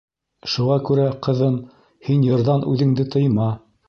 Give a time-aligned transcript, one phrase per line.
[0.51, 1.59] Шуға күрә, ҡыҙым,
[2.07, 3.51] һин йырҙан үҙеңде тыйма.